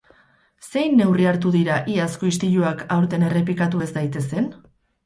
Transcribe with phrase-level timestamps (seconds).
[0.67, 4.55] Zein neurri hartu dira iazko istiluak aurten errepikatu ez daitezen?